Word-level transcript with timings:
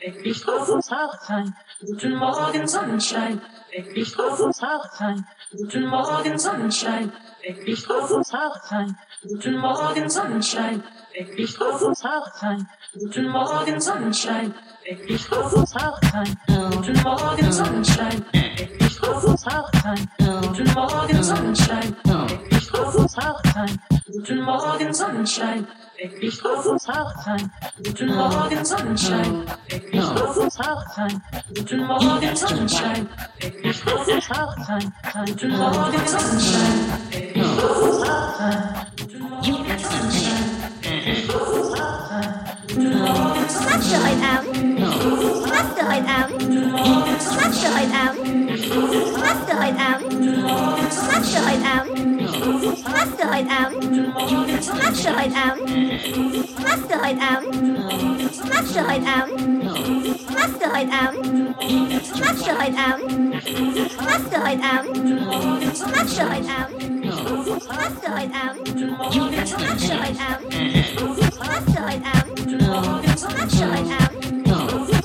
weck 0.00 0.22
dich 0.22 0.46
auf 0.48 0.68
uns 0.68 0.90
hart 0.90 1.22
sein. 1.22 1.54
Guten 1.80 2.16
Morgen, 2.16 2.66
Sonnenschein, 2.66 3.40
weck 3.70 3.94
dich 3.94 4.18
auf 4.18 4.40
uns 4.40 4.62
hart. 4.62 4.90
Guten 5.52 5.86
Morgen, 5.86 6.38
Sonnenschein, 6.38 7.12
weck 7.42 7.64
dich 7.64 7.90
auf 7.90 8.10
uns 8.10 8.32
hart. 8.32 8.62
Guten 9.22 9.58
Morgen, 9.58 10.08
Sonnenschein, 10.08 10.82
weck 11.14 11.36
dich 11.36 11.60
auf 11.60 11.82
uns 11.82 12.04
hart. 12.04 12.32
Guten 12.98 13.28
Morgen, 13.28 13.80
Sonnenschein, 13.80 14.54
weck 14.84 15.06
dich 15.06 15.32
auf 15.32 15.52
uns 15.52 15.74
hart. 15.74 16.00
Guten 16.46 17.02
Morgen, 17.02 17.52
Sonnenschein, 17.52 18.24
weck 18.32 18.78
dich 18.78 19.02
auf 19.02 19.24
uns 19.24 19.46
hart. 19.46 19.74
Guten 20.18 20.72
Morgen, 20.74 21.22
Sonnenschein, 21.22 21.96
weck 22.04 22.50
dich 22.50 22.74
auf 22.74 22.94
uns 22.94 23.16
hart. 23.16 23.44
Guten 24.12 24.42
Morgen, 24.42 24.92
Sonnenschein. 24.92 25.66
Ich 26.02 26.18
mich 26.18 26.44
auf 26.46 26.64
uns 26.64 26.88
Hauchtime. 26.88 27.50
Guten 27.84 28.14
Morgen, 28.14 28.64
Sonnenschein. 28.64 29.44
Ich 29.68 29.92
mich 29.92 30.02
auf 30.02 30.34
uns 30.34 30.58
Hauchtime. 30.58 31.20
Guten 31.54 31.86
Morgen, 31.86 32.36
Sonnenschein. 32.36 33.06
Ich 33.38 33.62
mich 33.62 33.86
auf 33.86 34.08
uns 34.08 34.30
Hauchtime. 34.30 34.92
Guten 35.26 35.58
Morgen, 35.58 36.06
Sonnenschein. 36.06 37.02
Weck 37.10 37.36
mich 37.36 37.62
auf 37.62 37.82
uns 37.82 38.08
Hauchtime. 38.08 38.86
Guten 38.98 39.28
Morgen, 39.28 39.78
Sonnenschein. 39.78 40.46
Weck 40.80 41.06
mich 41.06 41.34
auf 41.34 41.52
uns 41.52 41.78
Hauchtime. 41.78 42.44
Guten 42.68 42.98
Morgen, 42.98 43.48
Sonnenschein. 43.50 43.76
Was 43.76 43.86
für 43.86 44.02
ein 44.02 44.22
Abend. 44.24 44.79
Was 45.00 45.40
machst 45.48 45.76
du 45.78 45.82
heute 45.88 46.04
Abend? 46.04 46.42
Was 47.16 47.32
machst 47.36 47.62
du 47.62 47.68
heute 47.74 47.96
Abend? 47.96 48.50
Was 48.50 49.16
machst 49.16 49.48
du 49.48 49.54
heute 49.56 49.80
Abend? 49.80 50.12
Was 50.84 50.98
machst 51.08 51.32
du 51.32 51.44
heute 51.44 51.64
Abend? 51.64 52.28
Was 52.68 52.84
machst 52.84 53.16
du 53.18 53.24
heute 53.24 53.48
Abend? 53.50 53.78
Was 53.80 54.66
machst 54.80 55.00
du 55.00 55.06
heute 55.06 55.32
Abend? 55.32 55.64
Was 56.60 56.74
machst 56.74 56.90
du 56.90 56.96
heute 57.00 57.22
Abend? 58.20 58.28
Was 58.30 58.44
machst 58.50 58.74
du 58.74 58.80
heute 58.80 59.06
Abend? 59.40 59.76
Was 60.20 60.28
machst 60.30 60.56
du 60.60 60.66
heute 60.70 60.98
Abend? 62.90 63.16
Was 63.20 63.56
machst 64.04 64.30
du 64.30 64.36
heute 64.36 64.64
Abend? 64.70 64.96
Was 65.64 65.80
machst 65.80 65.80
du 65.80 65.80
heute 65.80 65.80
Abend? 65.80 65.80
Was 65.80 65.86
machst 65.86 66.16
du 66.18 66.26
heute 66.30 66.54
Abend? 66.60 67.06
Was 67.40 67.68
machst 67.68 68.02
du 68.02 68.10
heute 68.10 68.34
Abend? 68.40 68.66
Was 69.40 69.52
machst 69.60 69.88
du 69.88 69.94
heute 70.00 70.24
Abend? 70.30 70.48
Was 70.50 71.38
machst 71.38 71.68
du 71.68 71.80
heute 71.80 72.06
Abend? 72.12 72.38
Was 73.06 73.22
machst 73.22 73.56
du 73.56 73.64
heute 73.64 73.94
Abend? 74.04 74.49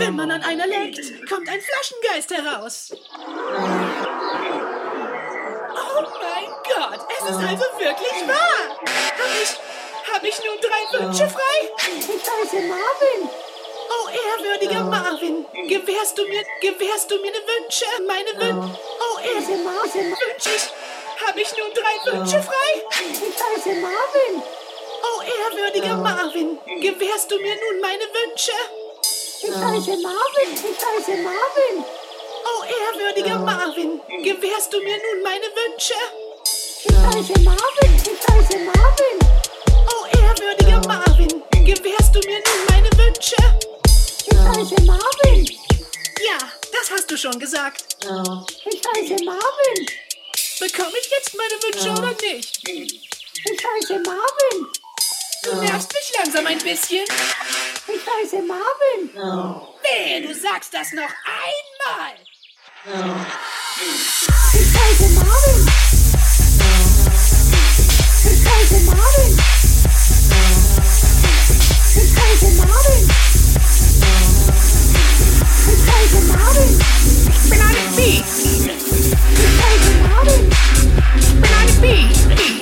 wenn 0.00 0.16
man 0.16 0.30
an 0.30 0.42
einer 0.42 0.66
leckt, 0.66 1.28
kommt 1.28 1.48
ein 1.48 1.60
Flaschengeist 1.60 2.30
heraus. 2.30 2.92
Oh 5.72 6.02
mein 6.20 6.50
Gott, 6.64 7.06
es 7.10 7.24
ist 7.30 7.36
also 7.36 7.64
wirklich 7.78 8.26
wahr. 8.26 8.78
Hab 8.80 9.42
ich, 9.42 9.50
hab 10.12 10.24
ich 10.24 10.38
nun 10.44 10.58
drei 10.60 10.98
Wünsche 10.98 11.28
frei? 11.28 11.68
Ich 11.76 12.08
heiße 12.08 12.60
Marvin. 12.66 13.28
Oh, 13.92 14.08
ehrwürdiger 14.08 14.84
Marvin, 14.84 15.44
gewährst 15.68 16.16
du 16.16 16.24
mir, 16.26 16.44
gewährst 16.60 17.10
du 17.10 17.16
mir 17.18 17.32
ne 17.32 17.38
Wünsche, 17.38 17.86
meine 18.06 18.32
Wünsche? 18.40 18.78
Oh, 19.00 19.18
ehrwürdiger 19.18 19.64
Marvin, 19.64 20.10
wünsch 20.10 20.46
ich, 20.46 21.26
hab 21.26 21.36
ich 21.36 21.52
nun 21.56 21.72
drei 21.74 22.12
Wünsche 22.12 22.40
frei? 22.40 22.84
Ich 23.02 23.20
heiße 23.20 23.80
Marvin. 23.80 24.42
Oh, 25.02 25.22
ehrwürdiger 25.22 25.96
Marvin, 25.96 26.58
gewährst 26.80 27.30
du 27.30 27.38
mir 27.38 27.54
nun 27.54 27.80
meine 27.80 28.04
Wünsche? 28.04 28.52
Ich 29.42 29.56
heiße 29.56 29.96
Marvin, 30.02 30.52
ich 30.52 30.62
heiße 30.86 31.16
Marvin. 31.22 31.84
Oh, 32.44 32.62
ehrwürdiger 32.64 33.38
Marvin, 33.38 34.00
gewährst 34.22 34.70
du 34.70 34.78
mir 34.80 34.96
nun 34.98 35.22
meine 35.22 35.46
Wünsche? 35.46 35.94
Ich 36.84 36.94
heiße 36.94 37.40
Marvin, 37.40 37.94
ich 37.96 38.28
heiße 38.28 38.58
Marvin. 38.58 39.18
Oh, 39.88 40.06
ehrwürdiger 40.18 40.86
Marvin, 40.86 41.42
gewährst 41.64 42.14
du 42.14 42.20
mir 42.26 42.38
nun 42.38 42.66
meine 42.68 42.90
Wünsche? 42.98 43.36
Ich 44.26 44.38
heiße 44.38 44.82
Marvin. 44.84 45.46
Ja, 46.20 46.38
das 46.72 46.90
hast 46.90 47.10
du 47.10 47.16
schon 47.16 47.38
gesagt. 47.38 47.96
Ich 48.02 48.82
heiße 48.94 49.24
Marvin. 49.24 49.86
Bekomme 50.60 50.98
ich 51.00 51.10
jetzt 51.10 51.34
meine 51.34 51.62
Wünsche 51.62 51.90
oder 51.92 52.12
nicht? 52.20 52.68
Ich 52.68 53.64
heiße 53.64 54.00
Marvin. 54.00 54.66
Du 55.42 55.54
nervst 55.54 55.90
mich 55.92 56.12
langsam 56.18 56.46
ein 56.46 56.58
bisschen. 56.58 57.04
Ich 57.86 58.06
heiße 58.06 58.42
Marvin. 58.42 59.10
Oh. 59.14 59.18
No. 59.18 59.74
Wehe, 59.82 60.20
du 60.20 60.34
sagst 60.34 60.74
das 60.74 60.92
noch 60.92 61.10
einmal. 61.24 62.14
No. 62.84 63.16
Ich 64.52 64.78
heiße 64.78 65.08
Marvin. 65.14 65.66
Ich 68.22 68.46
heiße 68.50 68.80
Marvin. 68.84 69.38
Ich 71.96 72.12
heiße 72.20 72.50
Marvin. 72.56 73.10
Ich 75.66 75.82
heiße 75.90 76.20
Marvin. 76.26 76.72
Ich 77.32 77.50
bin 77.50 77.60
eine 77.60 77.84
Bee. 77.96 78.22
Ich 78.28 78.64
heiße 79.64 79.92
Marvin. 80.02 80.50
Ich 81.16 81.28
bin 81.32 81.54
eine 81.54 81.72
Bee. 81.80 82.59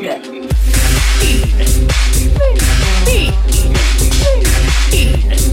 Yeah. 0.00 0.49
me. 5.04 5.49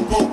보고 0.00 0.31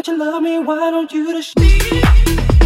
that 0.00 0.10
you 0.10 0.16
love 0.16 0.42
me, 0.42 0.58
why 0.58 0.90
don't 0.90 1.12
you 1.12 1.30
just 1.30 1.58
leave? 1.58 2.59